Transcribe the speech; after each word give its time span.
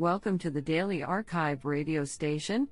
Welcome 0.00 0.38
to 0.38 0.50
the 0.50 0.62
Daily 0.62 1.00
arXiv 1.00 1.62
radio 1.62 2.06
station, 2.06 2.68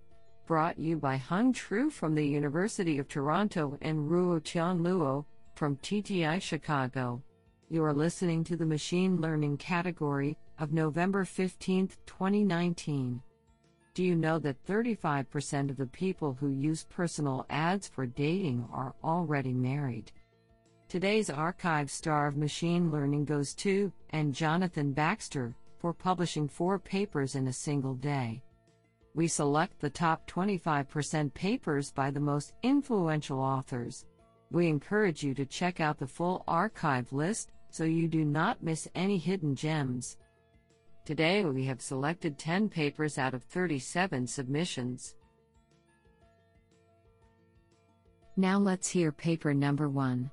brought 0.46 0.78
you 0.78 0.96
by 0.96 1.18
Hung 1.18 1.52
Tru 1.52 1.90
from 1.90 2.14
the 2.14 2.26
University 2.26 2.98
of 2.98 3.06
Toronto 3.06 3.76
and 3.82 4.10
Ruo 4.10 4.42
Tian 4.42 4.78
Luo 4.78 5.26
from 5.54 5.76
TTI 5.76 6.40
Chicago. 6.40 7.22
You 7.68 7.84
are 7.84 7.92
listening 7.92 8.44
to 8.44 8.56
the 8.56 8.64
Machine 8.64 9.20
Learning 9.20 9.58
category 9.58 10.38
of 10.58 10.72
November 10.72 11.26
15, 11.26 11.88
2019. 12.06 13.20
Do 13.92 14.02
you 14.02 14.16
know 14.16 14.38
that 14.38 14.64
35% 14.66 15.68
of 15.68 15.76
the 15.76 15.86
people 15.88 16.32
who 16.40 16.48
use 16.48 16.86
personal 16.88 17.44
ads 17.50 17.86
for 17.86 18.06
dating 18.06 18.66
are 18.72 18.94
already 19.04 19.52
married? 19.52 20.12
Today's 20.88 21.28
arXiv 21.28 21.90
star 21.90 22.26
of 22.26 22.38
machine 22.38 22.90
learning 22.90 23.26
goes 23.26 23.52
to, 23.56 23.92
and 24.08 24.34
Jonathan 24.34 24.94
Baxter, 24.94 25.54
for 25.78 25.92
publishing 25.92 26.48
four 26.48 26.78
papers 26.78 27.34
in 27.34 27.46
a 27.48 27.52
single 27.52 27.94
day. 27.94 28.42
We 29.14 29.28
select 29.28 29.80
the 29.80 29.90
top 29.90 30.28
25% 30.30 31.32
papers 31.34 31.90
by 31.90 32.10
the 32.10 32.20
most 32.20 32.52
influential 32.62 33.40
authors. 33.40 34.06
We 34.50 34.68
encourage 34.68 35.22
you 35.22 35.34
to 35.34 35.46
check 35.46 35.80
out 35.80 35.98
the 35.98 36.06
full 36.06 36.44
arXiv 36.48 37.12
list 37.12 37.50
so 37.70 37.84
you 37.84 38.08
do 38.08 38.24
not 38.24 38.62
miss 38.62 38.88
any 38.94 39.18
hidden 39.18 39.54
gems. 39.54 40.16
Today 41.04 41.44
we 41.44 41.64
have 41.64 41.80
selected 41.80 42.38
10 42.38 42.68
papers 42.68 43.18
out 43.18 43.34
of 43.34 43.42
37 43.44 44.26
submissions. 44.26 45.14
Now 48.36 48.58
let's 48.58 48.88
hear 48.88 49.10
paper 49.10 49.52
number 49.52 49.88
1. 49.88 50.30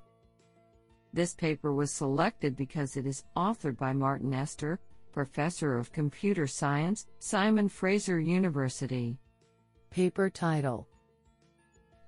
This 1.14 1.34
paper 1.34 1.74
was 1.74 1.92
selected 1.92 2.58
because 2.58 2.98
it 2.98 3.06
is 3.06 3.24
authored 3.38 3.78
by 3.78 3.94
Martin 3.94 4.34
Ester, 4.34 4.80
Professor 5.16 5.78
of 5.78 5.94
Computer 5.94 6.46
Science, 6.46 7.08
Simon 7.20 7.70
Fraser 7.70 8.20
University. 8.20 9.18
Paper 9.90 10.30
title 10.30 10.90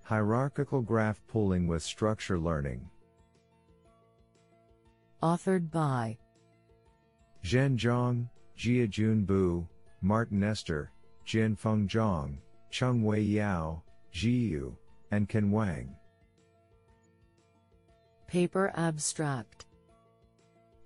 Hierarchical 0.03 0.81
Graph 0.81 1.25
Pooling 1.25 1.67
with 1.67 1.81
Structure 1.81 2.37
Learning. 2.37 2.89
Authored 5.23 5.71
by 5.71 6.17
Zhen 7.45 7.77
Zhang, 7.77 8.27
Jiajun 8.57 9.25
Bu, 9.25 9.65
Martin 10.01 10.43
Ester, 10.43 10.91
Jianfeng 11.25 11.87
Zhang, 11.87 12.39
Chengwei 12.73 13.25
Yao, 13.25 13.83
Zhi 14.13 14.49
Yu, 14.49 14.77
and 15.11 15.29
Can 15.29 15.49
Wang. 15.49 15.95
Paper 18.27 18.73
Abstract 18.75 19.65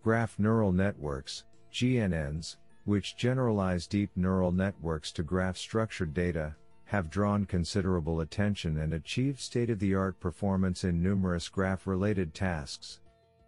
Graph 0.04 0.38
Neural 0.38 0.72
Networks, 0.72 1.46
GNNs, 1.72 2.58
which 2.86 3.16
generalize 3.16 3.88
deep 3.88 4.10
neural 4.16 4.52
networks 4.52 5.12
to 5.14 5.24
graph 5.24 5.58
structured 5.58 6.14
data, 6.14 6.56
have 6.86 7.10
drawn 7.10 7.46
considerable 7.46 8.20
attention 8.20 8.80
and 8.80 8.94
achieved 8.94 9.40
state 9.40 9.70
of 9.70 9.80
the 9.80 9.96
art 9.96 10.20
performance 10.20 10.84
in 10.84 11.02
numerous 11.02 11.48
graph 11.48 11.88
related 11.88 12.34
tasks. 12.34 13.00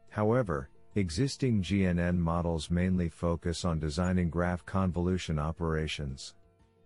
However, 0.10 0.70
existing 0.96 1.62
GNN 1.62 2.18
models 2.18 2.70
mainly 2.70 3.10
focus 3.10 3.66
on 3.66 3.80
designing 3.80 4.30
graph 4.30 4.66
convolution 4.66 5.40
operations. 5.40 6.36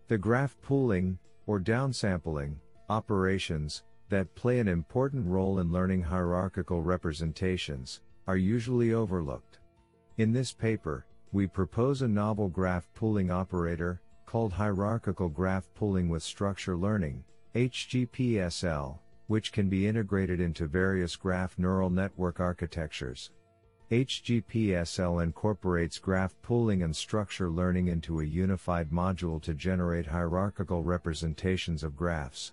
The 0.08 0.18
graph 0.18 0.56
pooling, 0.62 1.18
or 1.46 1.60
downsampling, 1.60 2.56
operations, 2.88 3.84
that 4.08 4.34
play 4.34 4.58
an 4.58 4.68
important 4.68 5.26
role 5.26 5.58
in 5.58 5.70
learning 5.70 6.02
hierarchical 6.02 6.82
representations, 6.82 8.00
are 8.26 8.36
usually 8.36 8.94
overlooked. 8.94 9.58
In 10.16 10.32
this 10.32 10.52
paper, 10.52 11.06
we 11.32 11.46
propose 11.46 12.02
a 12.02 12.08
novel 12.08 12.48
graph 12.48 12.88
pooling 12.94 13.30
operator, 13.30 14.00
called 14.26 14.52
hierarchical 14.52 15.28
graph 15.28 15.68
pooling 15.74 16.08
with 16.08 16.22
structure 16.22 16.76
learning, 16.76 17.24
HGPSL, 17.54 18.98
which 19.26 19.52
can 19.52 19.68
be 19.68 19.86
integrated 19.86 20.40
into 20.40 20.66
various 20.66 21.16
graph 21.16 21.58
neural 21.58 21.90
network 21.90 22.40
architectures. 22.40 23.30
HGPSL 23.90 25.22
incorporates 25.22 25.98
graph 25.98 26.34
pooling 26.42 26.82
and 26.82 26.94
structure 26.94 27.48
learning 27.48 27.88
into 27.88 28.20
a 28.20 28.24
unified 28.24 28.90
module 28.90 29.40
to 29.42 29.54
generate 29.54 30.06
hierarchical 30.06 30.82
representations 30.82 31.82
of 31.82 31.96
graphs. 31.96 32.52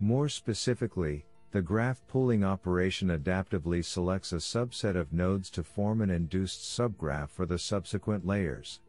More 0.00 0.28
specifically, 0.28 1.26
the 1.54 1.62
graph 1.62 2.04
pooling 2.08 2.42
operation 2.42 3.10
adaptively 3.10 3.84
selects 3.84 4.32
a 4.32 4.38
subset 4.38 4.96
of 4.96 5.12
nodes 5.12 5.48
to 5.48 5.62
form 5.62 6.00
an 6.00 6.10
induced 6.10 6.60
subgraph 6.62 7.28
for 7.28 7.46
the 7.46 7.60
subsequent 7.60 8.26
layers. 8.26 8.80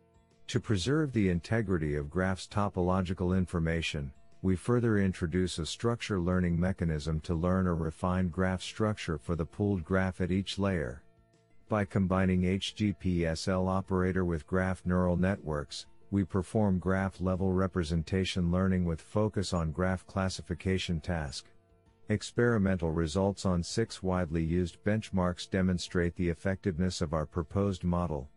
To 0.47 0.59
preserve 0.59 1.13
the 1.13 1.29
integrity 1.29 1.93
of 1.93 2.09
graph's 2.09 2.47
topological 2.47 3.37
information, 3.37 4.11
we 4.41 4.55
further 4.55 4.97
introduce 4.97 5.59
a 5.59 5.65
structure 5.67 6.19
learning 6.19 6.59
mechanism 6.59 7.19
to 7.19 7.35
learn 7.35 7.67
a 7.67 7.73
refined 7.75 8.31
graph 8.31 8.63
structure 8.63 9.19
for 9.19 9.35
the 9.35 9.45
pooled 9.45 9.85
graph 9.85 10.19
at 10.19 10.31
each 10.31 10.57
layer. 10.57 11.03
By 11.69 11.85
combining 11.85 12.41
HGPSL 12.41 13.69
operator 13.69 14.25
with 14.25 14.47
graph 14.47 14.83
neural 14.87 15.17
networks, 15.17 15.85
we 16.09 16.23
perform 16.23 16.79
graph 16.79 17.21
level 17.21 17.51
representation 17.51 18.51
learning 18.51 18.85
with 18.85 19.01
focus 19.01 19.53
on 19.53 19.71
graph 19.71 20.07
classification 20.07 20.99
task. 20.99 21.45
Experimental 22.09 22.91
results 22.91 23.47
on 23.47 23.63
six 23.63 24.03
widely 24.03 24.43
used 24.43 24.77
benchmarks 24.83 25.49
demonstrate 25.49 26.15
the 26.15 26.29
effectiveness 26.29 27.01
of 27.01 27.13
our 27.13 27.25
proposed 27.25 27.83
model. 27.83 28.29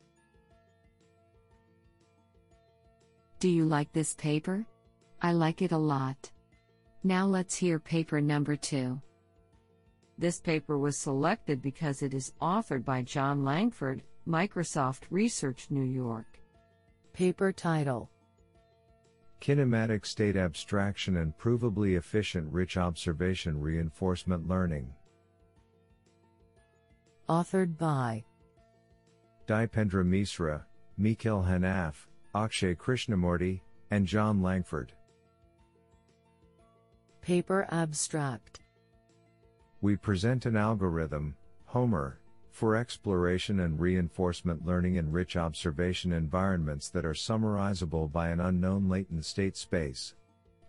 Do 3.40 3.50
you 3.50 3.66
like 3.66 3.92
this 3.92 4.14
paper? 4.14 4.64
I 5.20 5.32
like 5.32 5.60
it 5.60 5.72
a 5.72 5.78
lot. 5.78 6.30
Now 7.04 7.26
let's 7.26 7.56
hear 7.56 7.78
paper 7.78 8.22
number 8.22 8.56
two. 8.56 9.00
This 10.16 10.40
paper 10.40 10.78
was 10.78 10.96
selected 10.96 11.60
because 11.60 12.02
it 12.02 12.14
is 12.14 12.32
authored 12.40 12.84
by 12.84 13.02
John 13.02 13.44
Langford, 13.44 14.02
Microsoft 14.26 15.02
Research 15.10 15.66
New 15.70 15.84
York. 15.84 16.40
Paper 17.12 17.52
title 17.52 18.10
Kinematic 19.40 20.04
state 20.04 20.36
abstraction 20.36 21.18
and 21.18 21.36
provably 21.38 21.96
efficient 21.96 22.52
rich 22.52 22.76
observation 22.76 23.60
reinforcement 23.60 24.48
learning. 24.48 24.92
Authored 27.28 27.76
by 27.76 28.24
Dipendra 29.46 30.04
Misra, 30.04 30.64
Mikael 30.96 31.42
Henaff, 31.42 32.06
Akshay 32.34 32.74
Krishnamurthy, 32.74 33.60
and 33.90 34.06
John 34.06 34.42
Langford. 34.42 34.92
Paper 37.20 37.66
Abstract 37.70 38.60
We 39.80 39.96
present 39.96 40.46
an 40.46 40.56
algorithm, 40.56 41.36
Homer, 41.66 42.20
for 42.58 42.74
exploration 42.74 43.60
and 43.60 43.78
reinforcement 43.78 44.66
learning 44.66 44.96
in 44.96 45.12
rich 45.12 45.36
observation 45.36 46.12
environments 46.12 46.88
that 46.88 47.04
are 47.04 47.14
summarizable 47.14 48.10
by 48.10 48.30
an 48.30 48.40
unknown 48.40 48.88
latent 48.88 49.24
state 49.24 49.56
space. 49.56 50.14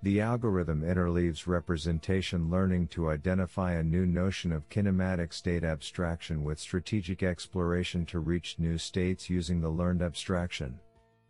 The 0.03 0.21
algorithm 0.21 0.83
interleaves 0.83 1.47
representation 1.47 2.51
learning 2.51 2.89
to 2.89 3.09
identify 3.09 3.73
a 3.73 3.83
new 3.83 4.05
notion 4.05 4.51
of 4.51 4.69
kinematic 4.69 5.33
state 5.33 5.63
abstraction 5.63 6.43
with 6.43 6.59
strategic 6.59 7.23
exploration 7.23 8.05
to 8.05 8.19
reach 8.19 8.59
new 8.59 8.77
states 8.77 9.27
using 9.27 9.59
the 9.59 9.69
learned 9.69 10.03
abstraction. 10.03 10.79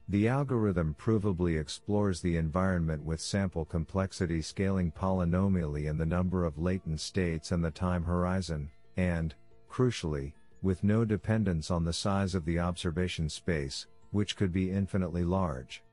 The 0.09 0.27
algorithm 0.27 0.93
provably 0.99 1.57
explores 1.57 2.19
the 2.19 2.35
environment 2.35 3.05
with 3.05 3.21
sample 3.21 3.63
complexity 3.63 4.41
scaling 4.41 4.91
polynomially 4.91 5.85
in 5.85 5.97
the 5.97 6.05
number 6.05 6.43
of 6.43 6.57
latent 6.57 6.99
states 6.99 7.53
and 7.53 7.63
the 7.63 7.71
time 7.71 8.03
horizon, 8.03 8.69
and, 8.97 9.33
crucially, 9.71 10.33
with 10.61 10.83
no 10.83 11.05
dependence 11.05 11.71
on 11.71 11.83
the 11.83 11.93
size 11.93 12.35
of 12.35 12.45
the 12.45 12.59
observation 12.59 13.29
space, 13.29 13.87
which 14.11 14.35
could 14.35 14.51
be 14.51 14.71
infinitely 14.71 15.23
large. 15.23 15.83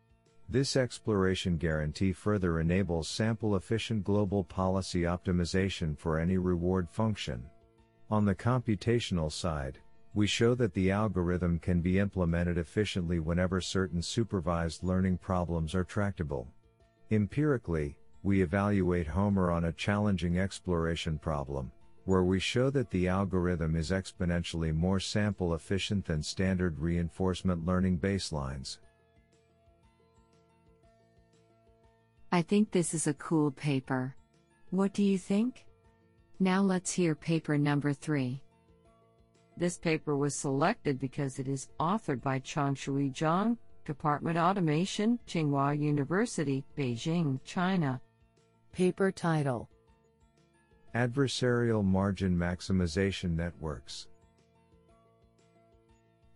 This 0.49 0.77
exploration 0.77 1.57
guarantee 1.57 2.13
further 2.13 2.61
enables 2.61 3.09
sample 3.09 3.57
efficient 3.57 4.05
global 4.05 4.45
policy 4.45 5.03
optimization 5.03 5.99
for 5.99 6.19
any 6.19 6.39
reward 6.39 6.89
function. 6.89 7.43
On 8.11 8.25
the 8.25 8.35
computational 8.35 9.33
side, 9.33 9.79
we 10.15 10.27
show 10.27 10.55
that 10.55 10.73
the 10.73 10.91
algorithm 10.91 11.59
can 11.59 11.81
be 11.81 11.99
implemented 11.99 12.59
efficiently 12.59 13.19
whenever 13.19 13.61
certain 13.61 14.01
supervised 14.01 14.83
learning 14.83 15.19
problems 15.19 15.75
are 15.75 15.85
tractable. 15.85 16.49
Empirically, 17.11 17.97
we 18.23 18.41
evaluate 18.41 19.07
Homer 19.07 19.51
on 19.51 19.65
a 19.65 19.73
challenging 19.73 20.39
exploration 20.39 21.19
problem, 21.19 21.71
where 22.07 22.23
we 22.23 22.41
show 22.41 22.71
that 22.71 22.91
the 22.91 23.09
algorithm 23.09 23.77
is 23.77 23.91
exponentially 23.91 24.75
more 24.75 24.99
sample 24.99 25.55
efficient 25.55 26.07
than 26.07 26.23
standard 26.23 26.79
reinforcement 26.79 27.67
learning 27.67 27.99
baselines. 27.99 28.79
I 32.33 32.43
think 32.43 32.71
this 32.71 32.95
is 32.95 33.07
a 33.07 33.15
cool 33.15 33.51
paper. 33.51 34.15
What 34.71 34.95
do 34.95 35.03
you 35.03 35.19
think? 35.19 35.65
Now 36.39 36.63
let's 36.63 36.93
hear 36.93 37.15
paper 37.15 37.59
number 37.59 37.93
3. 37.93 38.41
This 39.57 39.79
paper 39.79 40.17
was 40.17 40.35
selected 40.35 40.99
because 40.99 41.39
it 41.39 41.49
is 41.49 41.69
authored 41.81 42.21
by 42.23 42.41
Changshui 42.41 43.13
Zhang, 43.13 43.57
Department 43.85 44.37
Automation, 44.37 45.19
Tsinghua 45.27 45.81
University, 45.81 46.65
Beijing, 46.77 47.41
China. 47.45 48.01
Paper 48.73 49.11
title 49.11 49.71
Adversarial 50.97 51.85
Margin 51.85 52.35
Maximization 52.35 53.37
Networks. 53.37 54.09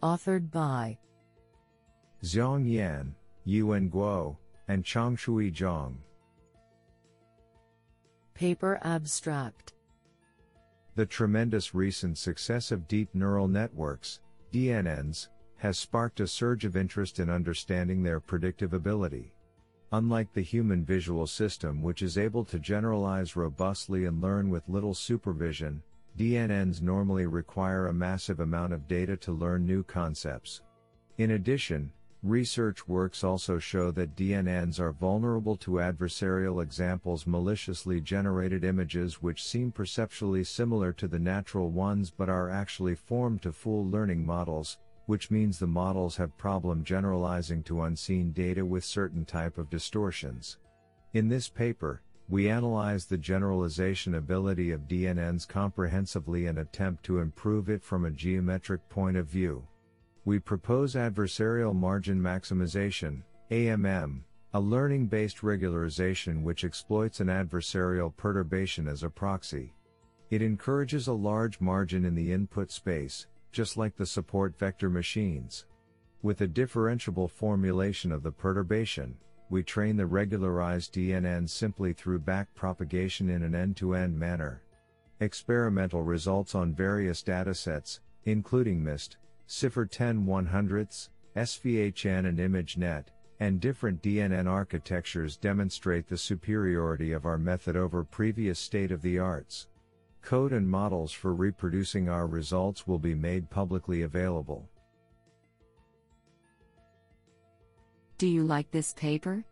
Authored 0.02 0.50
by 0.50 0.98
Ziang 2.22 2.70
Yan, 2.70 3.14
Yiwen 3.46 3.90
Guo, 3.90 4.36
and 4.68 4.84
Changshui 4.84 5.50
Zhang. 5.50 5.94
Paper 8.34 8.78
abstract 8.82 9.72
The 10.94 11.06
tremendous 11.06 11.74
recent 11.74 12.18
success 12.18 12.70
of 12.70 12.86
deep 12.86 13.08
neural 13.14 13.48
networks, 13.48 14.20
DNNs, 14.52 15.28
has 15.56 15.78
sparked 15.78 16.20
a 16.20 16.26
surge 16.26 16.66
of 16.66 16.76
interest 16.76 17.18
in 17.18 17.30
understanding 17.30 18.02
their 18.02 18.20
predictive 18.20 18.74
ability. 18.74 19.32
Unlike 19.92 20.32
the 20.34 20.40
human 20.40 20.84
visual 20.84 21.26
system, 21.26 21.82
which 21.82 22.00
is 22.00 22.16
able 22.16 22.44
to 22.44 22.60
generalize 22.60 23.34
robustly 23.34 24.04
and 24.04 24.22
learn 24.22 24.48
with 24.48 24.68
little 24.68 24.94
supervision, 24.94 25.82
DNNs 26.16 26.80
normally 26.80 27.26
require 27.26 27.88
a 27.88 27.92
massive 27.92 28.38
amount 28.38 28.72
of 28.72 28.86
data 28.86 29.16
to 29.16 29.32
learn 29.32 29.66
new 29.66 29.82
concepts. 29.82 30.62
In 31.18 31.32
addition, 31.32 31.90
research 32.22 32.86
works 32.86 33.24
also 33.24 33.58
show 33.58 33.90
that 33.90 34.14
DNNs 34.14 34.78
are 34.78 34.92
vulnerable 34.92 35.56
to 35.56 35.72
adversarial 35.72 36.62
examples 36.62 37.26
maliciously 37.26 38.00
generated 38.00 38.62
images 38.62 39.20
which 39.22 39.42
seem 39.42 39.72
perceptually 39.72 40.44
similar 40.44 40.92
to 40.92 41.08
the 41.08 41.18
natural 41.18 41.70
ones 41.70 42.12
but 42.16 42.28
are 42.28 42.48
actually 42.48 42.94
formed 42.94 43.42
to 43.42 43.52
fool 43.52 43.84
learning 43.88 44.24
models, 44.24 44.78
which 45.10 45.28
means 45.28 45.58
the 45.58 45.66
models 45.66 46.16
have 46.16 46.38
problem 46.38 46.84
generalizing 46.84 47.64
to 47.64 47.82
unseen 47.82 48.30
data 48.30 48.64
with 48.64 48.84
certain 48.84 49.24
type 49.24 49.58
of 49.58 49.68
distortions. 49.68 50.58
In 51.14 51.28
this 51.28 51.48
paper, 51.48 52.00
we 52.28 52.48
analyze 52.48 53.06
the 53.06 53.18
generalization 53.18 54.14
ability 54.14 54.70
of 54.70 54.86
DNNs 54.86 55.48
comprehensively 55.48 56.46
and 56.46 56.58
attempt 56.58 57.02
to 57.02 57.18
improve 57.18 57.68
it 57.68 57.82
from 57.82 58.04
a 58.04 58.10
geometric 58.12 58.88
point 58.88 59.16
of 59.16 59.26
view. 59.26 59.66
We 60.24 60.38
propose 60.38 60.94
adversarial 60.94 61.74
margin 61.74 62.20
maximization, 62.20 63.22
AMM, 63.50 64.20
a 64.54 64.60
learning-based 64.60 65.38
regularization 65.38 66.44
which 66.44 66.64
exploits 66.64 67.18
an 67.18 67.26
adversarial 67.26 68.16
perturbation 68.16 68.86
as 68.86 69.02
a 69.02 69.10
proxy. 69.10 69.74
It 70.30 70.40
encourages 70.40 71.08
a 71.08 71.12
large 71.12 71.60
margin 71.60 72.04
in 72.04 72.14
the 72.14 72.32
input 72.32 72.70
space, 72.70 73.26
just 73.52 73.76
like 73.76 73.96
the 73.96 74.06
support 74.06 74.56
vector 74.58 74.90
machines. 74.90 75.66
With 76.22 76.40
a 76.40 76.48
differentiable 76.48 77.30
formulation 77.30 78.12
of 78.12 78.22
the 78.22 78.32
perturbation, 78.32 79.16
we 79.48 79.62
train 79.62 79.96
the 79.96 80.06
regularized 80.06 80.94
DNN 80.94 81.48
simply 81.48 81.92
through 81.92 82.20
backpropagation 82.20 83.34
in 83.34 83.42
an 83.42 83.54
end-to-end 83.54 84.18
manner. 84.18 84.62
Experimental 85.18 86.02
results 86.02 86.54
on 86.54 86.74
various 86.74 87.22
datasets, 87.22 88.00
including 88.24 88.82
MNIST, 88.82 89.16
CIFAR 89.48 89.90
10 89.90 90.24
100ths, 90.26 91.08
SVHN 91.36 92.26
and 92.26 92.38
ImageNet, 92.38 93.06
and 93.40 93.60
different 93.60 94.02
DNN 94.02 94.46
architectures 94.46 95.36
demonstrate 95.36 96.06
the 96.06 96.18
superiority 96.18 97.12
of 97.12 97.24
our 97.24 97.38
method 97.38 97.74
over 97.74 98.04
previous 98.04 98.58
state-of-the-arts. 98.58 99.68
Code 100.22 100.52
and 100.52 100.68
models 100.68 101.12
for 101.12 101.34
reproducing 101.34 102.08
our 102.08 102.26
results 102.26 102.86
will 102.86 102.98
be 102.98 103.14
made 103.14 103.50
publicly 103.50 104.02
available. 104.02 104.68
Do 108.18 108.26
you 108.26 108.44
like 108.44 108.70
this 108.70 108.92
paper? 108.94 109.44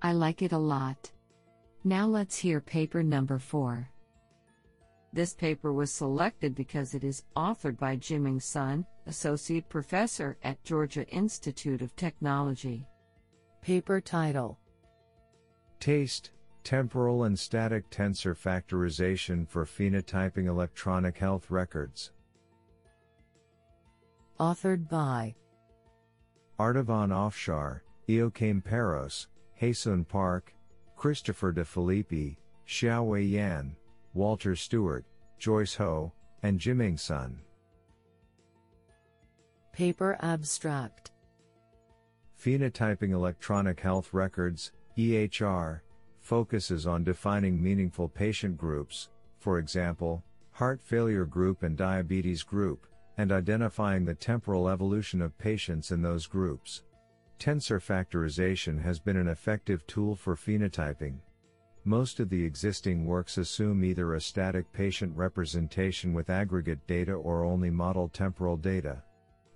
I 0.00 0.12
like 0.12 0.42
it 0.42 0.52
a 0.52 0.58
lot. 0.58 1.10
Now 1.84 2.06
let's 2.06 2.38
hear 2.38 2.60
paper 2.60 3.02
number 3.02 3.38
4. 3.38 3.88
This 5.12 5.34
paper 5.34 5.72
was 5.72 5.92
selected 5.92 6.54
because 6.54 6.94
it 6.94 7.04
is 7.04 7.24
authored 7.36 7.76
by 7.76 7.96
Jimeng 7.96 8.40
Sun, 8.40 8.86
Associate 9.06 9.68
Professor 9.68 10.38
at 10.42 10.62
Georgia 10.64 11.06
Institute 11.08 11.82
of 11.82 11.94
Technology. 11.96 12.86
Paper 13.60 14.00
title 14.00 14.58
Taste, 15.80 16.30
Temporal 16.64 17.24
and 17.24 17.38
Static 17.38 17.88
Tensor 17.90 18.36
Factorization 18.36 19.48
for 19.48 19.64
Phenotyping 19.64 20.46
Electronic 20.46 21.18
Health 21.18 21.50
Records. 21.50 22.12
Authored 24.38 24.88
by 24.88 25.34
Ardavan 26.58 27.10
Afshar, 27.10 27.80
Ioakeim 28.08 28.62
Perros, 28.62 29.28
Haesun 29.60 30.06
Park, 30.06 30.54
Christopher 30.96 31.52
De 31.52 31.64
Filippi, 31.64 32.36
Xiaowei 32.66 33.30
Yan, 33.30 33.76
Walter 34.14 34.54
Stewart, 34.54 35.04
Joyce 35.38 35.74
Ho, 35.74 36.12
and 36.42 36.58
Jimeng 36.58 36.98
Sun. 36.98 37.40
Paper 39.72 40.16
abstract 40.20 41.12
Phenotyping 42.40 43.10
Electronic 43.10 43.80
Health 43.80 44.12
Records, 44.12 44.72
EHR, 44.98 45.80
focuses 46.22 46.86
on 46.86 47.04
defining 47.04 47.62
meaningful 47.62 48.08
patient 48.08 48.56
groups, 48.56 49.10
for 49.38 49.58
example, 49.58 50.22
heart 50.52 50.80
failure 50.82 51.24
group 51.24 51.64
and 51.64 51.76
diabetes 51.76 52.42
group, 52.42 52.86
and 53.18 53.32
identifying 53.32 54.04
the 54.04 54.14
temporal 54.14 54.68
evolution 54.68 55.20
of 55.20 55.36
patients 55.36 55.90
in 55.90 56.00
those 56.00 56.26
groups. 56.26 56.82
Tensor 57.38 57.80
factorization 57.80 58.80
has 58.80 59.00
been 59.00 59.16
an 59.16 59.28
effective 59.28 59.84
tool 59.88 60.14
for 60.14 60.36
phenotyping. 60.36 61.16
Most 61.84 62.20
of 62.20 62.30
the 62.30 62.44
existing 62.44 63.04
works 63.04 63.38
assume 63.38 63.82
either 63.82 64.14
a 64.14 64.20
static 64.20 64.72
patient 64.72 65.16
representation 65.16 66.14
with 66.14 66.30
aggregate 66.30 66.86
data 66.86 67.12
or 67.12 67.44
only 67.44 67.70
model 67.70 68.08
temporal 68.08 68.56
data. 68.56 69.02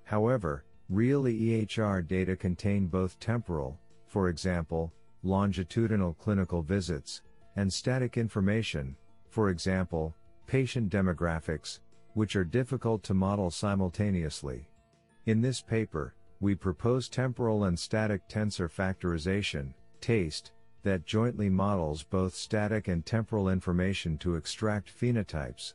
However, 0.03 0.65
real 0.89 1.23
EHR 1.23 2.07
data 2.07 2.35
contain 2.35 2.87
both 2.89 3.21
temporal, 3.21 3.79
for 4.09 4.29
example, 4.29 4.93
longitudinal 5.23 6.15
clinical 6.15 6.63
visits, 6.63 7.23
and 7.57 7.73
static 7.73 8.17
information, 8.17 8.97
for 9.29 9.51
example, 9.51 10.15
patient 10.47 10.91
demographics, 10.91 11.81
which 12.15 12.37
are 12.37 12.45
difficult 12.45 13.03
to 13.03 13.15
model 13.15 13.51
simultaneously. 13.51 14.69
In 15.27 15.41
this 15.41 15.61
paper, 15.61 16.15
we 16.41 16.55
propose 16.55 17.09
temporal 17.09 17.65
and 17.65 17.79
static 17.79 18.29
tensor 18.29 18.71
factorization, 18.71 19.75
TASTE, 20.01 20.53
that 20.83 21.05
jointly 21.05 21.51
models 21.51 22.05
both 22.05 22.35
static 22.35 22.89
and 22.89 23.05
temporal 23.05 23.49
information 23.49 24.17
to 24.19 24.37
extract 24.37 24.97
phenotypes. 24.97 25.75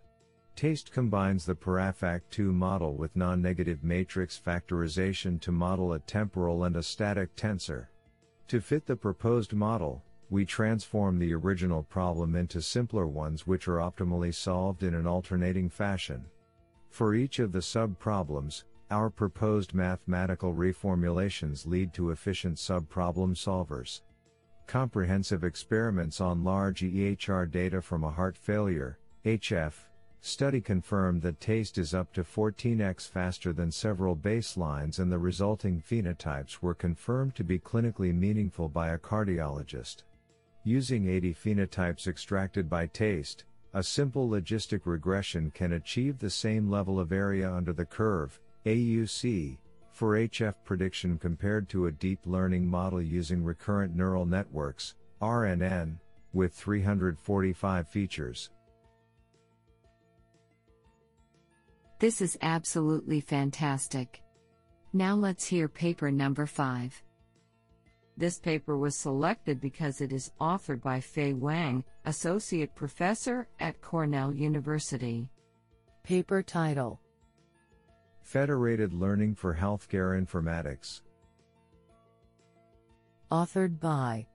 TASTE 0.55 0.91
combines 0.91 1.45
the 1.45 1.55
PARAFAC2 1.55 2.53
model 2.53 2.95
with 2.95 3.15
non-negative 3.15 3.83
matrix 3.83 4.39
factorization 4.39 5.39
to 5.41 5.51
model 5.51 5.93
a 5.93 5.99
temporal 5.99 6.63
and 6.65 6.75
a 6.75 6.83
static 6.83 7.35
tensor. 7.35 7.87
To 8.51 8.59
fit 8.59 8.85
the 8.85 8.97
proposed 8.97 9.53
model, 9.53 10.03
we 10.29 10.43
transform 10.43 11.17
the 11.17 11.33
original 11.33 11.83
problem 11.83 12.35
into 12.35 12.61
simpler 12.61 13.07
ones 13.07 13.47
which 13.47 13.69
are 13.69 13.77
optimally 13.77 14.35
solved 14.35 14.83
in 14.83 14.93
an 14.93 15.07
alternating 15.07 15.69
fashion. 15.69 16.25
For 16.89 17.15
each 17.15 17.39
of 17.39 17.53
the 17.53 17.61
sub-problems, 17.61 18.65
our 18.89 19.09
proposed 19.09 19.73
mathematical 19.73 20.53
reformulations 20.53 21.65
lead 21.65 21.93
to 21.93 22.09
efficient 22.09 22.59
sub-problem 22.59 23.35
solvers. 23.35 24.01
Comprehensive 24.67 25.45
experiments 25.45 26.19
on 26.19 26.43
large 26.43 26.81
EHR 26.81 27.49
data 27.49 27.81
from 27.81 28.03
a 28.03 28.11
heart 28.11 28.37
failure, 28.37 28.99
HF, 29.23 29.75
study 30.21 30.61
confirmed 30.61 31.21
that 31.23 31.39
taste 31.39 31.77
is 31.77 31.93
up 31.93 32.13
to 32.13 32.23
14x 32.23 33.09
faster 33.09 33.51
than 33.51 33.71
several 33.71 34.15
baselines 34.15 34.99
and 34.99 35.11
the 35.11 35.17
resulting 35.17 35.81
phenotypes 35.81 36.61
were 36.61 36.75
confirmed 36.75 37.35
to 37.35 37.43
be 37.43 37.57
clinically 37.57 38.13
meaningful 38.13 38.69
by 38.69 38.89
a 38.89 38.97
cardiologist. 38.97 40.03
Using 40.63 41.09
80 41.09 41.33
phenotypes 41.33 42.07
extracted 42.07 42.69
by 42.69 42.85
taste, 42.85 43.45
a 43.73 43.81
simple 43.81 44.29
logistic 44.29 44.81
regression 44.85 45.49
can 45.51 45.73
achieve 45.73 46.19
the 46.19 46.29
same 46.29 46.69
level 46.69 46.99
of 46.99 47.11
area 47.11 47.51
under 47.51 47.73
the 47.73 47.85
curve, 47.85 48.39
AUC, 48.65 49.57
for 49.91 50.15
HF 50.15 50.53
prediction 50.63 51.17
compared 51.17 51.67
to 51.69 51.87
a 51.87 51.91
deep 51.91 52.19
learning 52.25 52.67
model 52.67 53.01
using 53.01 53.43
recurrent 53.43 53.95
neural 53.95 54.25
networks, 54.25 54.93
RNN, 55.19 55.97
with 56.33 56.53
345 56.53 57.87
features. 57.87 58.51
This 62.01 62.19
is 62.19 62.35
absolutely 62.41 63.21
fantastic. 63.21 64.23
Now 64.91 65.13
let's 65.13 65.45
hear 65.45 65.67
paper 65.67 66.09
number 66.09 66.47
5. 66.47 66.99
This 68.17 68.39
paper 68.39 68.75
was 68.75 68.95
selected 68.95 69.61
because 69.61 70.01
it 70.01 70.11
is 70.11 70.31
authored 70.41 70.81
by 70.81 70.99
Fei 70.99 71.33
Wang, 71.33 71.83
Associate 72.05 72.73
Professor 72.73 73.47
at 73.59 73.79
Cornell 73.83 74.33
University. 74.33 75.29
Paper 76.01 76.41
title 76.41 76.99
Federated 78.23 78.95
Learning 78.95 79.35
for 79.35 79.53
Healthcare 79.53 80.19
Informatics. 80.19 81.01
Authored 83.31 83.79
by 83.79 84.25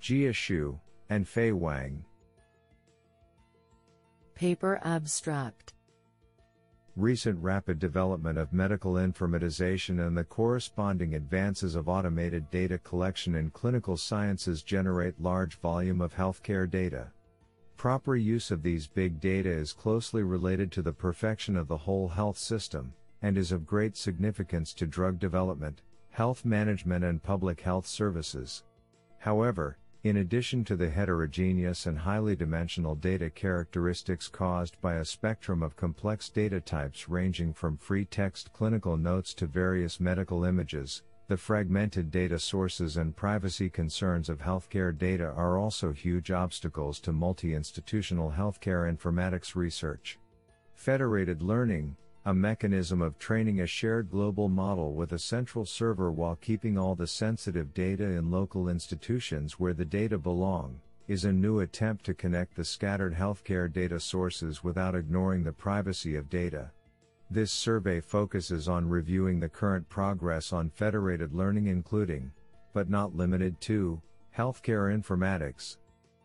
Jia 0.00 0.30
Xu 0.30 0.80
and 1.10 1.28
Fei 1.28 1.52
Wang. 1.52 2.06
Paper 4.34 4.80
Abstract 4.82 5.74
Recent 6.98 7.40
rapid 7.40 7.78
development 7.78 8.38
of 8.38 8.52
medical 8.52 8.94
informatization 8.94 10.04
and 10.04 10.18
the 10.18 10.24
corresponding 10.24 11.14
advances 11.14 11.76
of 11.76 11.88
automated 11.88 12.50
data 12.50 12.76
collection 12.78 13.36
in 13.36 13.50
clinical 13.50 13.96
sciences 13.96 14.64
generate 14.64 15.22
large 15.22 15.60
volume 15.60 16.00
of 16.00 16.12
healthcare 16.12 16.68
data. 16.68 17.12
Proper 17.76 18.16
use 18.16 18.50
of 18.50 18.64
these 18.64 18.88
big 18.88 19.20
data 19.20 19.48
is 19.48 19.72
closely 19.72 20.24
related 20.24 20.72
to 20.72 20.82
the 20.82 20.92
perfection 20.92 21.56
of 21.56 21.68
the 21.68 21.76
whole 21.76 22.08
health 22.08 22.36
system, 22.36 22.92
and 23.22 23.38
is 23.38 23.52
of 23.52 23.64
great 23.64 23.96
significance 23.96 24.74
to 24.74 24.84
drug 24.84 25.20
development, 25.20 25.82
health 26.10 26.44
management 26.44 27.04
and 27.04 27.22
public 27.22 27.60
health 27.60 27.86
services. 27.86 28.64
However, 29.18 29.78
in 30.04 30.18
addition 30.18 30.64
to 30.64 30.76
the 30.76 30.90
heterogeneous 30.90 31.86
and 31.86 31.98
highly 31.98 32.36
dimensional 32.36 32.94
data 32.94 33.28
characteristics 33.28 34.28
caused 34.28 34.80
by 34.80 34.94
a 34.94 35.04
spectrum 35.04 35.62
of 35.62 35.76
complex 35.76 36.28
data 36.28 36.60
types 36.60 37.08
ranging 37.08 37.52
from 37.52 37.76
free 37.76 38.04
text 38.04 38.52
clinical 38.52 38.96
notes 38.96 39.34
to 39.34 39.46
various 39.46 39.98
medical 39.98 40.44
images, 40.44 41.02
the 41.28 41.36
fragmented 41.36 42.10
data 42.10 42.38
sources 42.38 42.96
and 42.96 43.14
privacy 43.14 43.68
concerns 43.68 44.30
of 44.30 44.38
healthcare 44.38 44.96
data 44.96 45.30
are 45.36 45.58
also 45.58 45.92
huge 45.92 46.30
obstacles 46.30 47.00
to 47.00 47.12
multi 47.12 47.54
institutional 47.54 48.30
healthcare 48.30 48.90
informatics 48.90 49.54
research. 49.54 50.18
Federated 50.74 51.42
learning, 51.42 51.96
a 52.24 52.34
mechanism 52.34 53.00
of 53.00 53.18
training 53.18 53.60
a 53.60 53.66
shared 53.66 54.10
global 54.10 54.48
model 54.48 54.94
with 54.94 55.12
a 55.12 55.18
central 55.18 55.64
server 55.64 56.10
while 56.10 56.36
keeping 56.36 56.76
all 56.76 56.94
the 56.94 57.06
sensitive 57.06 57.72
data 57.72 58.04
in 58.04 58.30
local 58.30 58.68
institutions 58.68 59.58
where 59.58 59.74
the 59.74 59.84
data 59.84 60.18
belong, 60.18 60.80
is 61.08 61.24
a 61.24 61.32
new 61.32 61.60
attempt 61.60 62.04
to 62.04 62.12
connect 62.12 62.54
the 62.54 62.64
scattered 62.64 63.14
healthcare 63.14 63.72
data 63.72 63.98
sources 63.98 64.62
without 64.62 64.94
ignoring 64.94 65.42
the 65.42 65.52
privacy 65.52 66.16
of 66.16 66.28
data. 66.28 66.70
This 67.30 67.50
survey 67.50 68.00
focuses 68.00 68.68
on 68.68 68.88
reviewing 68.88 69.40
the 69.40 69.48
current 69.48 69.88
progress 69.88 70.52
on 70.52 70.68
federated 70.68 71.34
learning, 71.34 71.66
including, 71.66 72.30
but 72.74 72.90
not 72.90 73.16
limited 73.16 73.58
to, 73.62 74.00
healthcare 74.36 74.94
informatics. 74.94 75.78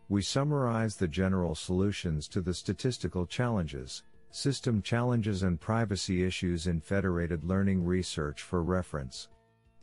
We 0.09 0.21
summarize 0.21 0.97
the 0.97 1.07
general 1.07 1.55
solutions 1.55 2.27
to 2.29 2.41
the 2.41 2.53
statistical 2.53 3.25
challenges, 3.25 4.03
system 4.35 4.81
challenges, 4.81 5.43
and 5.43 5.59
privacy 5.59 6.23
issues 6.23 6.67
in 6.67 6.81
federated 6.81 7.43
learning 7.43 7.85
research 7.85 8.41
for 8.41 8.63
reference. 8.63 9.29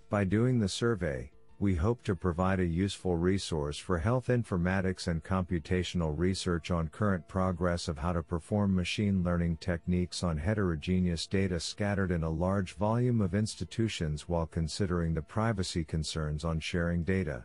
By 0.08 0.24
doing 0.24 0.58
the 0.58 0.68
survey, 0.68 1.30
we 1.60 1.74
hope 1.74 2.02
to 2.04 2.16
provide 2.16 2.58
a 2.58 2.64
useful 2.64 3.16
resource 3.16 3.76
for 3.76 3.98
health 3.98 4.28
informatics 4.28 5.08
and 5.08 5.22
computational 5.22 6.18
research 6.18 6.70
on 6.70 6.88
current 6.88 7.28
progress 7.28 7.86
of 7.86 7.98
how 7.98 8.14
to 8.14 8.22
perform 8.22 8.74
machine 8.74 9.22
learning 9.22 9.58
techniques 9.58 10.24
on 10.24 10.38
heterogeneous 10.38 11.26
data 11.26 11.60
scattered 11.60 12.10
in 12.10 12.22
a 12.22 12.30
large 12.30 12.74
volume 12.76 13.20
of 13.20 13.34
institutions 13.34 14.26
while 14.26 14.46
considering 14.46 15.12
the 15.12 15.20
privacy 15.20 15.84
concerns 15.84 16.46
on 16.46 16.58
sharing 16.58 17.04
data. 17.04 17.44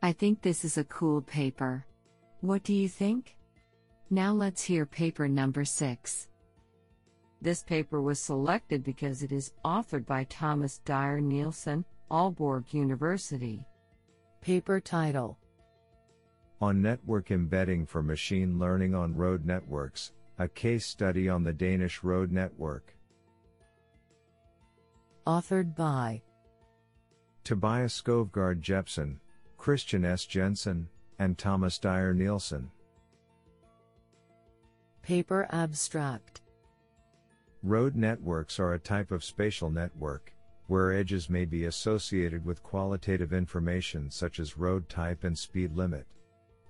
I 0.00 0.12
think 0.12 0.42
this 0.42 0.64
is 0.64 0.78
a 0.78 0.84
cool 0.84 1.22
paper. 1.22 1.84
What 2.40 2.62
do 2.62 2.72
you 2.72 2.88
think? 2.88 3.36
Now 4.12 4.34
let's 4.34 4.62
hear 4.62 4.84
paper 4.84 5.26
number 5.26 5.64
6. 5.64 6.28
This 7.40 7.62
paper 7.62 8.02
was 8.02 8.20
selected 8.20 8.84
because 8.84 9.22
it 9.22 9.32
is 9.32 9.54
authored 9.64 10.04
by 10.04 10.24
Thomas 10.24 10.82
Dyhre 10.84 11.22
Nielsen, 11.22 11.82
Aalborg 12.10 12.74
University. 12.74 13.64
Paper 14.42 14.80
title 14.80 15.38
On 16.60 16.82
Network 16.82 17.30
Embedding 17.30 17.86
for 17.86 18.02
Machine 18.02 18.58
Learning 18.58 18.94
on 18.94 19.16
Road 19.16 19.46
Networks, 19.46 20.12
a 20.38 20.46
case 20.46 20.84
study 20.84 21.30
on 21.30 21.42
the 21.42 21.54
Danish 21.54 22.04
road 22.04 22.30
network. 22.30 22.94
Authored 25.26 25.74
by 25.74 26.20
Tobias 27.44 27.98
Skovgaard 27.98 28.60
Jepsen, 28.60 29.20
Christian 29.56 30.04
S. 30.04 30.26
Jensen, 30.26 30.86
and 31.18 31.38
Thomas 31.38 31.78
Dyhre 31.78 32.14
Nielsen. 32.14 32.70
Paper 35.02 35.48
Abstract 35.50 36.42
Road 37.64 37.96
networks 37.96 38.60
are 38.60 38.74
a 38.74 38.78
type 38.78 39.10
of 39.10 39.24
spatial 39.24 39.68
network, 39.68 40.32
where 40.68 40.92
edges 40.92 41.28
may 41.28 41.44
be 41.44 41.64
associated 41.64 42.44
with 42.44 42.62
qualitative 42.62 43.32
information 43.32 44.12
such 44.12 44.38
as 44.38 44.56
road 44.56 44.88
type 44.88 45.24
and 45.24 45.36
speed 45.36 45.72
limit. 45.74 46.06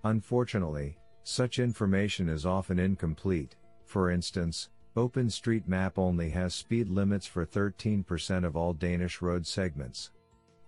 Unfortunately, 0.04 0.96
such 1.24 1.58
information 1.58 2.30
is 2.30 2.46
often 2.46 2.78
incomplete, 2.78 3.56
for 3.84 4.10
instance, 4.10 4.70
OpenStreetMap 4.96 5.98
only 5.98 6.30
has 6.30 6.54
speed 6.54 6.88
limits 6.88 7.26
for 7.26 7.44
13% 7.44 8.46
of 8.46 8.56
all 8.56 8.72
Danish 8.72 9.20
road 9.20 9.46
segments. 9.46 10.10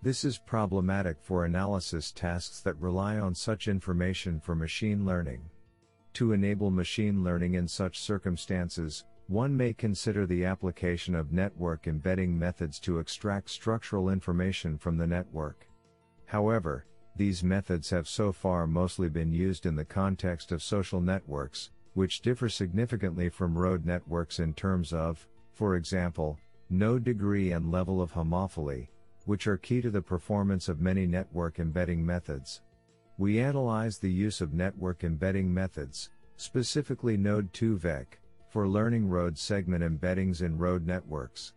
This 0.03 0.23
is 0.23 0.37
problematic 0.37 1.17
for 1.19 1.45
analysis 1.45 2.11
tasks 2.11 2.61
that 2.61 2.79
rely 2.79 3.17
on 3.17 3.33
such 3.33 3.67
information 3.67 4.39
for 4.39 4.53
machine 4.53 5.03
learning. 5.03 5.41
To 6.15 6.31
enable 6.31 6.71
machine 6.71 7.25
learning 7.25 7.55
in 7.55 7.67
such 7.67 7.99
circumstances, 7.99 9.03
one 9.27 9.57
may 9.57 9.73
consider 9.73 10.25
the 10.25 10.45
application 10.45 11.13
of 11.13 11.33
network 11.33 11.87
embedding 11.87 12.39
methods 12.39 12.79
to 12.81 12.99
extract 12.99 13.49
structural 13.49 14.09
information 14.09 14.77
from 14.77 14.97
the 14.97 15.07
network. 15.07 15.67
However, 16.25 16.85
these 17.17 17.43
methods 17.43 17.89
have 17.89 18.07
so 18.07 18.31
far 18.31 18.65
mostly 18.65 19.09
been 19.09 19.33
used 19.33 19.65
in 19.65 19.75
the 19.75 19.83
context 19.83 20.53
of 20.53 20.63
social 20.63 21.01
networks, 21.01 21.71
which 21.95 22.21
differ 22.21 22.47
significantly 22.47 23.27
from 23.27 23.57
road 23.57 23.85
networks 23.85 24.39
in 24.39 24.53
terms 24.53 24.93
of, 24.93 25.27
for 25.51 25.75
example, 25.75 26.39
node 26.69 27.03
degree 27.03 27.51
and 27.51 27.73
level 27.73 28.01
of 28.01 28.13
homophily, 28.13 28.87
which 29.25 29.47
are 29.47 29.57
key 29.57 29.81
to 29.81 29.89
the 29.89 30.01
performance 30.01 30.69
of 30.69 30.79
many 30.79 31.05
network 31.05 31.59
embedding 31.59 32.05
methods. 32.05 32.61
We 33.17 33.39
analyze 33.39 33.97
the 33.97 34.11
use 34.11 34.41
of 34.41 34.53
network 34.53 35.05
embedding 35.05 35.53
methods, 35.53 36.09
specifically 36.35 37.17
node2vec, 37.17 38.05
for 38.49 38.67
learning 38.67 39.07
road 39.07 39.37
segment 39.37 39.83
embeddings 39.83 40.41
in 40.41 40.57
road 40.57 40.85
networks. 40.85 41.53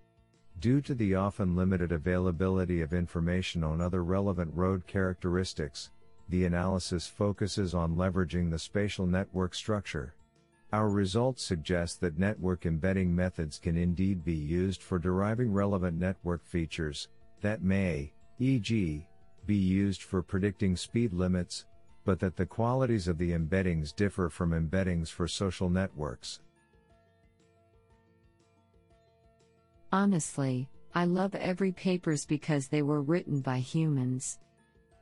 Due 0.60 0.80
to 0.82 0.94
the 0.94 1.16
often 1.16 1.56
limited 1.56 1.90
availability 1.90 2.80
of 2.80 2.92
information 2.92 3.64
on 3.64 3.80
other 3.80 4.04
relevant 4.04 4.52
road 4.54 4.86
characteristics, 4.86 5.90
the 6.28 6.44
analysis 6.44 7.08
focuses 7.08 7.74
on 7.74 7.96
leveraging 7.96 8.50
the 8.50 8.58
spatial 8.58 9.06
network 9.06 9.54
structure. 9.54 10.14
Our 10.72 10.90
results 10.90 11.42
suggest 11.42 12.00
that 12.02 12.18
network 12.18 12.66
embedding 12.66 13.14
methods 13.16 13.58
can 13.58 13.76
indeed 13.76 14.24
be 14.24 14.34
used 14.34 14.82
for 14.82 14.98
deriving 14.98 15.52
relevant 15.52 15.98
network 15.98 16.44
features, 16.46 17.08
that 17.40 17.62
may, 17.62 18.12
e.g., 18.38 19.07
be 19.48 19.56
used 19.56 20.02
for 20.02 20.22
predicting 20.22 20.76
speed 20.76 21.14
limits, 21.14 21.64
but 22.04 22.20
that 22.20 22.36
the 22.36 22.46
qualities 22.46 23.08
of 23.08 23.16
the 23.16 23.32
embeddings 23.32 23.96
differ 23.96 24.28
from 24.28 24.50
embeddings 24.50 25.08
for 25.08 25.26
social 25.26 25.70
networks. 25.70 26.40
Honestly, 29.90 30.68
I 30.94 31.06
love 31.06 31.34
every 31.34 31.72
papers 31.72 32.26
because 32.26 32.68
they 32.68 32.82
were 32.82 33.00
written 33.00 33.40
by 33.40 33.58
humans. 33.58 34.38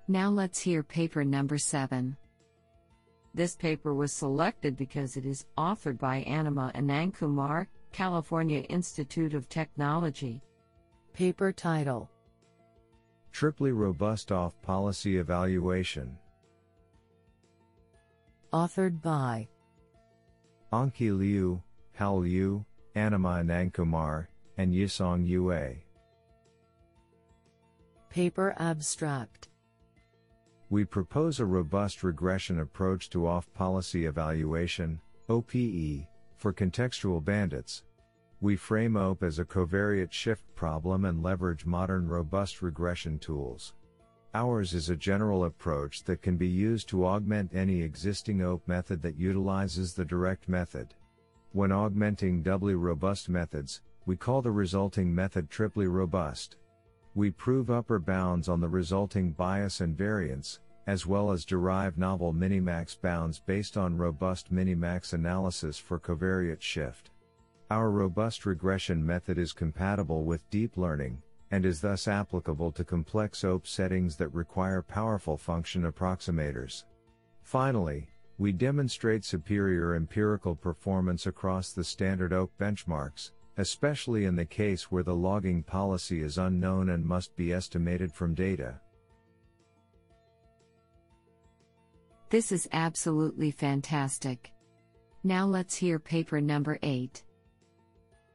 Now 0.07 0.31
let's 0.31 0.61
hear 0.61 0.85
paper 0.85 1.25
number 1.25 1.59
7. 1.59 2.17
This 3.35 3.57
paper 3.57 3.95
was 3.95 4.13
selected 4.13 4.77
because 4.77 5.17
it 5.17 5.27
is 5.27 5.47
authored 5.59 5.99
by 5.99 6.19
Anima 6.19 6.71
Anandkumar, 6.77 7.67
California 7.91 8.61
Institute 8.61 9.35
of 9.35 9.49
Technology. 9.49 10.41
Paper 11.13 11.51
title 11.51 12.09
Triply 13.37 13.71
Robust 13.71 14.33
Off 14.33 14.55
Policy 14.63 15.19
Evaluation. 15.19 16.17
Authored 18.51 19.03
by 19.03 19.47
Anqi 20.73 21.15
Liu, 21.15 21.63
Hal 21.93 22.21
Liu, 22.21 22.65
Anima 22.95 23.43
Anandkumar, 23.45 24.29
and 24.57 24.73
Yisong 24.73 25.29
Yue. 25.29 25.77
Paper 28.09 28.55
Abstract 28.59 29.51
We 30.71 30.87
propose 30.87 31.39
a 31.39 31.45
robust 31.45 32.03
regression 32.03 32.61
approach 32.61 33.11
to 33.11 33.27
off 33.27 33.53
policy 33.53 34.07
evaluation, 34.07 34.99
OPE, 35.29 36.07
for 36.39 36.55
contextual 36.55 37.23
bandits. 37.23 37.83
We 38.47 38.55
frame 38.55 38.97
OPE 38.97 39.25
as 39.25 39.41
a 39.41 39.45
covariate 39.45 40.13
shift 40.13 40.45
problem 40.55 41.05
and 41.05 41.21
leverage 41.21 41.67
modern 41.67 42.07
robust 42.07 42.63
regression 42.63 43.19
tools. 43.19 43.75
Ours 44.35 44.73
is 44.73 44.89
a 44.89 44.95
general 44.95 45.47
approach 45.47 46.05
that 46.05 46.23
can 46.23 46.37
be 46.37 46.47
used 46.47 46.89
to 46.91 47.07
augment 47.07 47.53
any 47.53 47.83
existing 47.83 48.43
OPE 48.43 48.69
method 48.69 49.03
that 49.03 49.19
utilizes 49.19 49.95
the 49.95 50.05
direct 50.05 50.49
method. 50.49 50.95
When 51.55 51.73
augmenting 51.73 52.45
doubly 52.45 52.77
robust 52.77 53.29
methods, 53.29 53.81
we 54.05 54.15
call 54.17 54.43
the 54.43 54.53
resulting 54.53 55.13
method 55.13 55.51
triply 55.51 55.89
robust. 55.89 56.55
we 57.17 57.33
prove 57.33 57.69
upper 57.69 57.99
bounds 57.99 58.49
on 58.49 58.61
the 58.61 58.69
resulting 58.69 59.33
bias 59.33 59.81
and 59.81 59.99
variance, 59.99 60.61
as 60.87 61.05
well 61.05 61.33
as 61.33 61.45
derive 61.45 61.99
novel 61.99 62.33
minimax 62.33 62.97
bounds 63.01 63.41
based 63.41 63.77
on 63.77 63.99
robust 63.99 64.55
minimax 64.55 65.15
analysis 65.15 65.79
for 65.79 65.99
covariate 65.99 66.61
shift. 66.61 67.11
Our 67.69 67.91
robust 67.91 68.47
regression 68.47 69.05
method 69.05 69.39
is 69.39 69.53
compatible 69.53 70.25
with 70.25 70.49
deep 70.51 70.77
learning, 70.77 71.21
and 71.51 71.67
is 71.67 71.81
thus 71.81 72.07
applicable 72.07 72.71
to 72.73 72.85
complex 72.85 73.43
OPE 73.43 73.67
settings 73.67 74.15
that 74.17 74.29
require 74.29 74.83
powerful 74.83 75.37
function 75.37 75.83
approximators. 75.83 76.85
Finally, 77.43 78.09
we 78.39 78.53
demonstrate 78.53 79.25
superior 79.25 79.97
empirical 79.97 80.55
performance 80.55 81.27
across 81.27 81.73
the 81.73 81.83
standard 81.83 82.33
OPE 82.33 82.53
benchmarks, 82.57 83.33
especially 83.57 84.27
in 84.27 84.37
the 84.37 84.45
case 84.45 84.93
where 84.93 85.03
the 85.03 85.15
logging 85.15 85.63
policy 85.65 86.21
is 86.21 86.39
unknown 86.39 86.91
and 86.91 87.05
must 87.05 87.35
be 87.35 87.53
estimated 87.53 88.13
from 88.13 88.35
data. 88.35 88.81
This 92.29 92.53
is 92.53 92.69
absolutely 92.73 93.51
fantastic. 93.51 94.53
Now 95.25 95.47
let's 95.47 95.75
hear 95.75 95.99
paper 95.99 96.41
number 96.41 96.79
8. 96.83 97.25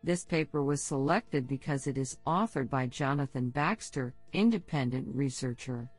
This 0.03 0.25
paper 0.25 0.63
was 0.63 0.81
selected 0.81 1.47
because 1.47 1.85
it 1.85 1.95
is 1.97 2.17
authored 2.25 2.69
by 2.69 2.87
Jonathan 2.87 3.49
Baxter, 3.49 4.15
independent 4.33 5.07
researcher. 5.15 5.89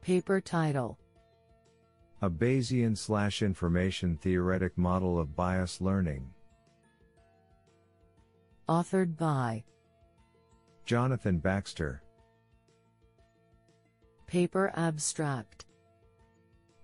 Paper 0.00 0.40
title 0.40 0.98
A 2.20 2.28
Bayesian 2.28 2.98
slash 2.98 3.42
information 3.42 4.16
theoretic 4.16 4.76
model 4.76 5.20
of 5.20 5.36
bias 5.36 5.80
learning. 5.80 6.28
Authored 8.68 9.16
by 9.16 9.62
Jonathan 10.84 11.38
Baxter. 11.38 12.02
Paper 14.26 14.72
abstract 14.74 15.64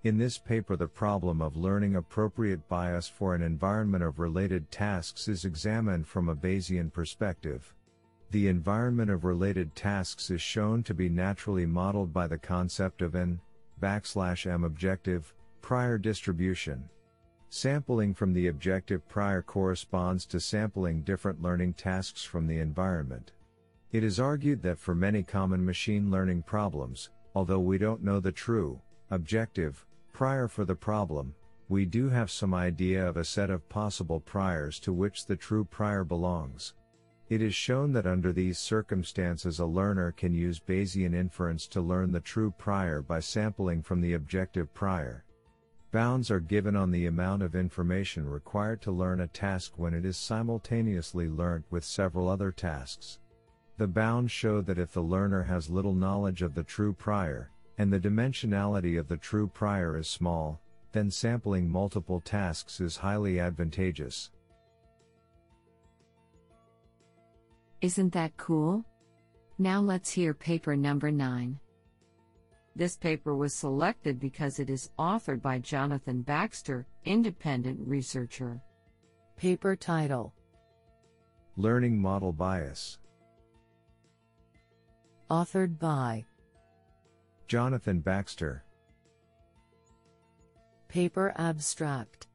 In 0.04 0.18
this 0.18 0.36
paper, 0.36 0.76
the 0.76 0.86
problem 0.86 1.40
of 1.40 1.56
learning 1.56 1.96
appropriate 1.96 2.68
bias 2.68 3.08
for 3.08 3.34
an 3.34 3.40
environment 3.40 4.04
of 4.04 4.18
related 4.18 4.70
tasks 4.70 5.28
is 5.28 5.46
examined 5.46 6.06
from 6.06 6.28
a 6.28 6.36
Bayesian 6.36 6.92
perspective. 6.92 7.72
The 8.30 8.48
environment 8.48 9.10
of 9.10 9.24
related 9.24 9.74
tasks 9.74 10.30
is 10.30 10.42
shown 10.42 10.82
to 10.82 10.92
be 10.92 11.08
naturally 11.08 11.64
modeled 11.64 12.12
by 12.12 12.26
the 12.26 12.36
concept 12.36 13.00
of 13.00 13.14
an 13.14 13.40
backslash 13.80 14.46
m 14.46 14.64
objective 14.64 15.32
prior 15.62 15.96
distribution. 15.96 16.86
Sampling 17.48 18.12
from 18.12 18.34
the 18.34 18.48
objective 18.48 19.08
prior 19.08 19.40
corresponds 19.40 20.26
to 20.26 20.38
sampling 20.38 21.00
different 21.00 21.40
learning 21.40 21.72
tasks 21.72 22.22
from 22.22 22.46
the 22.46 22.58
environment. 22.58 23.32
It 23.90 24.04
is 24.04 24.20
argued 24.20 24.60
that 24.64 24.78
for 24.78 24.94
many 24.94 25.22
common 25.22 25.64
machine 25.64 26.10
learning 26.10 26.42
problems, 26.42 27.08
although 27.34 27.60
we 27.60 27.78
don't 27.78 28.04
know 28.04 28.20
the 28.20 28.32
true, 28.32 28.82
objective, 29.10 29.86
prior 30.14 30.46
for 30.46 30.64
the 30.64 30.76
problem, 30.76 31.34
we 31.68 31.84
do 31.84 32.08
have 32.08 32.30
some 32.30 32.54
idea 32.54 33.04
of 33.06 33.16
a 33.16 33.24
set 33.24 33.50
of 33.50 33.68
possible 33.68 34.20
priors 34.20 34.78
to 34.78 34.92
which 34.92 35.26
the 35.26 35.34
true 35.34 35.64
prior 35.64 36.04
belongs. 36.04 36.72
It 37.28 37.42
is 37.42 37.54
shown 37.54 37.92
that 37.94 38.06
under 38.06 38.32
these 38.32 38.56
circumstances 38.56 39.58
a 39.58 39.66
learner 39.66 40.12
can 40.12 40.32
use 40.32 40.60
Bayesian 40.60 41.14
inference 41.14 41.66
to 41.68 41.80
learn 41.80 42.12
the 42.12 42.20
true 42.20 42.54
prior 42.56 43.02
by 43.02 43.18
sampling 43.18 43.82
from 43.82 44.00
the 44.00 44.12
objective 44.12 44.72
prior. 44.72 45.24
Bounds 45.90 46.30
are 46.30 46.40
given 46.40 46.76
on 46.76 46.92
the 46.92 47.06
amount 47.06 47.42
of 47.42 47.56
information 47.56 48.28
required 48.28 48.80
to 48.82 48.92
learn 48.92 49.20
a 49.20 49.26
task 49.26 49.72
when 49.76 49.94
it 49.94 50.04
is 50.04 50.16
simultaneously 50.16 51.28
learnt 51.28 51.64
with 51.70 51.84
several 51.84 52.28
other 52.28 52.52
tasks. 52.52 53.18
The 53.78 53.88
bounds 53.88 54.30
show 54.30 54.60
that 54.60 54.78
if 54.78 54.92
the 54.92 55.02
learner 55.02 55.42
has 55.42 55.70
little 55.70 55.94
knowledge 55.94 56.42
of 56.42 56.54
the 56.54 56.62
true 56.62 56.92
prior, 56.92 57.50
and 57.78 57.92
the 57.92 58.00
dimensionality 58.00 58.98
of 58.98 59.08
the 59.08 59.16
true 59.16 59.48
prior 59.48 59.96
is 59.98 60.08
small, 60.08 60.60
then 60.92 61.10
sampling 61.10 61.68
multiple 61.68 62.20
tasks 62.20 62.80
is 62.80 62.96
highly 62.96 63.40
advantageous. 63.40 64.30
Isn't 67.80 68.12
that 68.12 68.36
cool? 68.36 68.84
Now 69.58 69.80
let's 69.80 70.10
hear 70.10 70.34
paper 70.34 70.76
number 70.76 71.10
9. 71.10 71.58
This 72.76 72.96
paper 72.96 73.36
was 73.36 73.54
selected 73.54 74.18
because 74.18 74.58
it 74.58 74.68
is 74.68 74.90
authored 74.98 75.42
by 75.42 75.58
Jonathan 75.58 76.22
Baxter, 76.22 76.86
independent 77.04 77.78
researcher. 77.86 78.60
Paper 79.36 79.76
title 79.76 80.32
Learning 81.56 82.00
Model 82.00 82.32
Bias. 82.32 82.98
Authored 85.30 85.78
by 85.78 86.24
Jonathan 87.46 88.00
Baxter. 88.00 88.64
Paper 90.88 91.34
abstract 91.36 92.26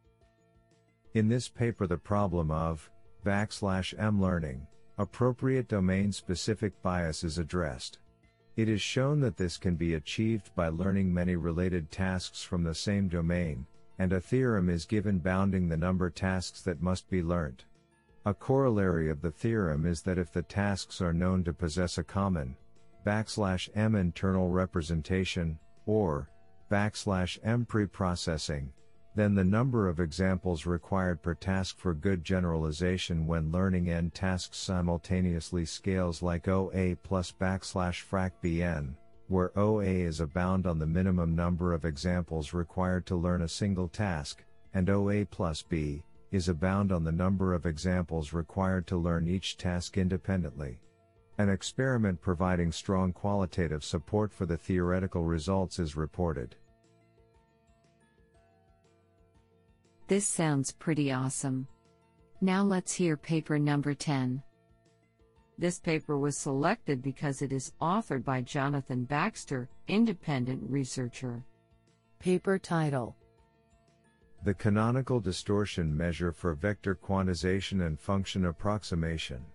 In 1.16 1.28
this 1.28 1.50
paper, 1.50 1.88
the 1.88 1.98
problem 1.98 2.52
of 2.52 2.92
backslash 3.26 3.98
m 3.98 4.22
learning, 4.22 4.68
appropriate 5.00 5.68
domain 5.68 6.12
specific 6.12 6.80
bias 6.84 7.24
is 7.24 7.40
addressed. 7.40 7.98
It 8.56 8.70
is 8.70 8.82
shown 8.82 9.20
that 9.22 9.36
this 9.36 9.58
can 9.58 9.76
be 9.76 9.96
achieved 9.96 10.54
by 10.56 10.70
learning 10.70 11.12
many 11.12 11.36
related 11.36 11.90
tasks 11.90 12.44
from 12.44 12.64
the 12.64 12.76
same 12.76 13.08
domain, 13.08 13.66
and 13.98 14.14
a 14.14 14.22
theorem 14.22 14.70
is 14.70 14.86
given 14.86 15.18
bounding 15.18 15.70
the 15.70 15.78
number 15.78 16.12
tasks 16.12 16.62
that 16.64 16.84
must 16.84 17.10
be 17.10 17.24
learnt. 17.24 17.66
A 18.26 18.34
corollary 18.34 19.10
of 19.10 19.22
the 19.22 19.32
theorem 19.32 19.88
is 19.88 20.04
that 20.04 20.20
if 20.20 20.32
the 20.32 20.44
tasks 20.44 21.02
are 21.02 21.14
known 21.14 21.44
to 21.46 21.54
possess 21.54 21.98
a 21.98 22.04
common 22.04 22.56
backslash 23.06 23.70
m 23.76 23.96
internal 23.96 24.50
representation, 24.50 25.58
or 25.86 26.30
backslash 26.70 27.40
m 27.44 27.66
preprocessing, 27.66 28.70
then 29.16 29.36
the 29.36 29.44
number 29.44 29.88
of 29.88 30.00
examples 30.00 30.66
required 30.66 31.22
per 31.22 31.34
task 31.34 31.78
for 31.78 31.94
good 31.94 32.24
generalization 32.24 33.26
when 33.26 33.52
learning 33.52 33.90
n 33.90 34.10
tasks 34.12 34.58
simultaneously 34.58 35.66
scales 35.66 36.22
like 36.22 36.48
OA 36.48 36.96
plus 37.04 37.32
backslash 37.32 38.06
frac 38.08 38.32
bn, 38.44 38.94
where 39.28 39.58
OA 39.58 39.84
is 39.84 40.20
a 40.20 40.28
bound 40.28 40.68
on 40.68 40.80
the 40.80 40.86
minimum 40.86 41.36
number 41.36 41.74
of 41.74 41.86
examples 41.86 42.54
required 42.54 43.06
to 43.06 43.16
learn 43.16 43.42
a 43.42 43.48
single 43.48 43.88
task, 43.88 44.44
and 44.74 44.90
OA 44.90 45.26
plus 45.26 45.62
b 45.64 46.04
is 46.32 46.48
a 46.48 46.54
bound 46.54 46.92
on 46.92 47.04
the 47.04 47.12
number 47.12 47.54
of 47.54 47.66
examples 47.66 48.34
required 48.34 48.86
to 48.86 48.96
learn 48.96 49.28
each 49.28 49.58
task 49.58 49.98
independently. 49.98 50.80
An 51.40 51.48
experiment 51.48 52.20
providing 52.20 52.70
strong 52.70 53.14
qualitative 53.14 53.82
support 53.82 54.34
for 54.34 54.46
the 54.46 54.58
theoretical 54.58 55.24
results 55.24 55.80
is 55.80 55.96
reported. 55.96 56.54
This 60.10 60.28
sounds 60.28 60.74
pretty 60.74 61.14
awesome. 61.14 61.66
Now 62.42 62.64
let's 62.64 62.94
hear 62.94 63.16
paper 63.16 63.58
number 63.58 63.94
10. 63.94 64.44
This 65.58 65.80
paper 65.80 66.18
was 66.18 66.38
selected 66.38 67.02
because 67.02 67.42
it 67.42 67.54
is 67.54 67.72
authored 67.82 68.26
by 68.26 68.42
Jonathan 68.42 69.06
Baxter, 69.06 69.70
independent 69.88 70.62
researcher. 70.70 71.46
Paper 72.20 72.60
title 72.60 73.16
The 74.44 74.56
canonical 74.56 75.22
distortion 75.22 75.96
measure 75.96 76.34
for 76.34 76.54
vector 76.54 76.96
quantization 76.96 77.88
and 77.88 77.98
function 77.98 78.48
approximation. 78.48 79.46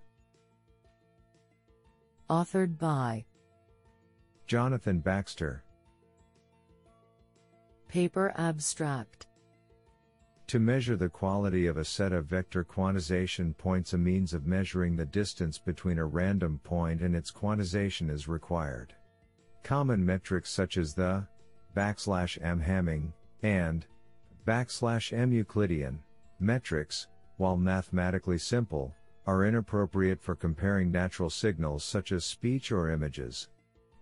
Authored 2.31 2.79
by 2.79 3.23
Jonathan 4.47 5.01
Baxter. 5.01 5.63
Paper 7.87 8.33
abstract 8.37 9.27
To 10.47 10.59
measure 10.59 10.97
the 10.97 11.11
quality 11.11 11.67
of 11.67 11.77
a 11.77 11.85
set 11.85 12.15
of 12.15 12.25
vector 12.25 12.65
quantization 12.65 13.55
points, 13.55 13.93
a 13.93 13.99
means 13.99 14.33
of 14.33 14.47
measuring 14.47 14.97
the 14.97 15.05
distance 15.05 15.59
between 15.59 15.99
a 15.99 16.07
random 16.07 16.61
point 16.65 17.03
and 17.03 17.15
its 17.15 17.31
quantization 17.31 18.11
is 18.11 18.27
required. 18.27 18.95
Common 19.63 20.05
metrics 20.05 20.49
such 20.49 20.79
as 20.79 20.95
the 20.95 21.27
backslash 21.77 22.41
m 22.41 22.59
Hamming 22.59 23.13
and 23.43 23.85
backslash 24.47 25.13
m 25.13 25.31
Euclidean 25.31 26.03
metrics, 26.41 27.07
while 27.37 27.59
mathematically 27.59 28.39
simple, 28.39 28.95
are 29.27 29.45
inappropriate 29.45 30.21
for 30.21 30.35
comparing 30.35 30.91
natural 30.91 31.31
signals 31.31 31.85
such 31.85 32.13
as 32.13 32.25
speech 32.25 32.71
or 32.71 32.91
images. 32.91 33.49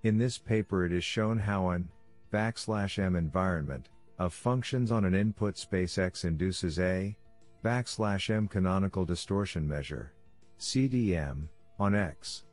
In 0.03 0.19
this 0.19 0.39
paper, 0.39 0.85
it 0.85 0.93
is 0.93 1.05
shown 1.05 1.39
how 1.39 1.69
an 1.71 1.89
backslash 2.33 2.99
m 2.99 3.15
environment 3.15 3.89
of 4.19 4.33
functions 4.33 4.91
on 4.91 5.05
an 5.05 5.15
input 5.15 5.57
space 5.57 5.99
X 5.99 6.25
induces 6.25 6.79
a 6.79 7.17
backslash 7.65 8.31
m 8.31 8.49
canonical 8.49 9.05
distortion 9.05 9.69
measure 9.69 10.13
CDM 10.59 11.49
on 11.79 11.95
X. 11.95 12.45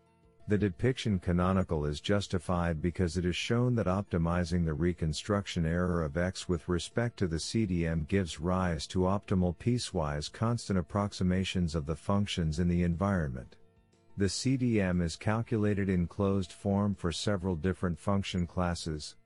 The 0.50 0.58
depiction 0.58 1.20
canonical 1.20 1.86
is 1.86 2.02
justified 2.02 2.82
because 2.82 3.18
it 3.18 3.24
is 3.24 3.36
shown 3.36 3.76
that 3.76 3.86
optimizing 3.86 4.66
the 4.66 4.74
reconstruction 4.74 5.64
error 5.64 6.04
of 6.04 6.18
X 6.18 6.50
with 6.50 6.68
respect 6.68 7.18
to 7.18 7.28
the 7.28 7.38
CDM 7.38 8.08
gives 8.08 8.40
rise 8.40 8.88
to 8.88 9.02
optimal 9.02 9.56
piecewise 9.58 10.32
constant 10.32 10.80
approximations 10.80 11.76
of 11.76 11.86
the 11.86 11.96
functions 11.96 12.58
in 12.58 12.68
the 12.68 12.82
environment. 12.82 13.58
The 14.18 14.26
CDM 14.26 15.04
is 15.04 15.16
calculated 15.16 15.88
in 15.88 16.08
closed 16.08 16.52
form 16.52 16.96
for 16.96 17.12
several 17.12 17.56
different 17.56 18.00
function 18.00 18.48
classes. 18.48 19.18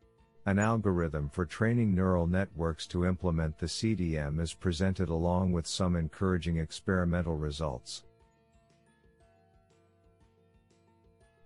An 0.46 0.60
algorithm 0.60 1.30
for 1.30 1.46
training 1.46 1.96
neural 1.96 2.28
networks 2.28 2.86
to 2.88 3.06
implement 3.06 3.60
the 3.60 3.68
CDM 3.68 4.42
is 4.42 4.54
presented 4.54 5.08
along 5.08 5.54
with 5.54 5.68
some 5.68 5.96
encouraging 5.96 6.58
experimental 6.58 7.38
results. 7.38 8.04